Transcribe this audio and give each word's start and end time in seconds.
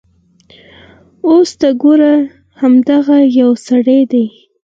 اوس 1.27 1.49
ته 1.59 1.69
ګوره 1.81 2.13
همدغه 2.59 3.17
یو 3.39 3.51
سړی 3.67 4.01
دی. 4.11 4.25